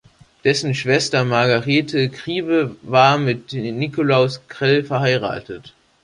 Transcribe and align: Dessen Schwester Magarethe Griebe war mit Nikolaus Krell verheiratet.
Dessen 0.43 0.73
Schwester 0.73 1.23
Magarethe 1.25 2.09
Griebe 2.09 2.75
war 2.81 3.19
mit 3.19 3.53
Nikolaus 3.53 4.41
Krell 4.47 4.83
verheiratet. 4.83 5.75